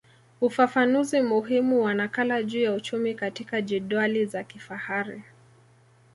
[0.41, 5.23] Ufafanuzi muhimu wa nakala juu ya uchumi katika jedwali za kifahari